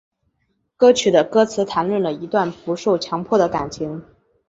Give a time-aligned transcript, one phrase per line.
[0.77, 4.03] 歌曲的歌词谈论了一段不受强迫的感情。